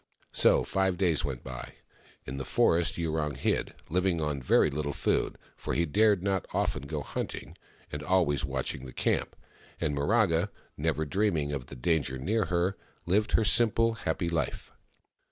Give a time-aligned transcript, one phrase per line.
[0.31, 1.73] So five days went by.
[2.25, 6.47] In the forest Yurong hid, L /ing on very Httle food— for he dared not
[6.55, 7.55] often go hunting—
[7.91, 9.35] and always watching the camp;
[9.79, 12.75] and Miraga, never dreaming of the danger near her,
[13.05, 14.71] lived her simple, happy life.